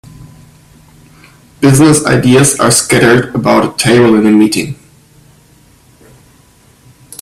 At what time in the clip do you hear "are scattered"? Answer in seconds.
2.59-3.35